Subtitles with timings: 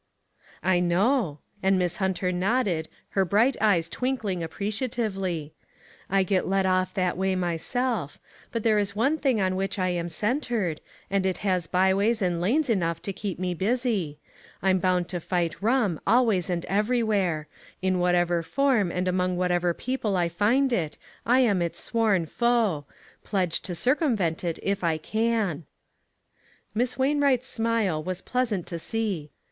[0.63, 5.53] "I know," and Miss Hunter nodded, her bright eyes twinkling appreciatively;"
[6.09, 8.17] I get led off that way myself;
[8.51, 12.19] but there is one thing on which I am centred, and it has by ways
[12.19, 14.17] and lanes enough to keep me busy;
[14.63, 17.47] I'm bound to fight rum, always and everywhere;
[17.83, 20.97] in whatever form and among whatever peo ple I find it,
[21.27, 22.85] I am its sworn foe;
[23.23, 25.65] pledged to circumvent it if I can."
[26.73, 29.29] Miss Wainwright's smile was pleasant to see.